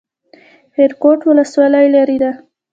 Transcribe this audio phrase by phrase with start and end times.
[0.73, 2.31] خیرکوټ ولسوالۍ لیرې ده؟